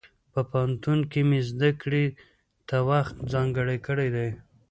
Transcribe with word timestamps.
په 0.33 0.39
پوهنتون 0.49 0.99
کې 1.11 1.21
مې 1.29 1.39
زده 1.49 1.69
کړې 1.81 2.05
ته 2.67 2.77
وخت 2.89 3.15
ځانګړی 3.33 3.77
کړی 3.87 4.07
دی. 4.15 4.29